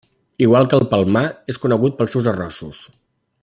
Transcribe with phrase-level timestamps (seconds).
[0.45, 1.23] Igual que El Palmar,
[1.55, 2.85] és conegut pels seus arrossos.